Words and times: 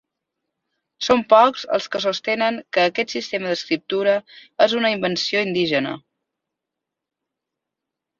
Són 1.07 1.19
pocs 1.33 1.65
els 1.75 1.83
que 1.95 1.99
sostenen 2.05 2.57
que 2.77 2.85
aquest 2.91 3.13
sistema 3.15 3.51
d'escriptura 3.51 4.15
és 4.67 4.73
una 4.79 4.91
invenció 4.95 5.43
indígena. 5.49 5.93